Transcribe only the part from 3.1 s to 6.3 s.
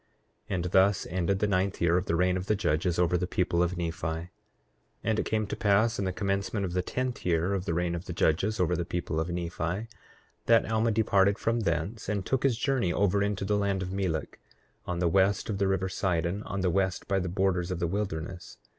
the people of Nephi. 8:3 And it came to pass in the